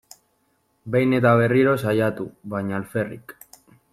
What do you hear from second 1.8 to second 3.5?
saiatu, baina alferrik.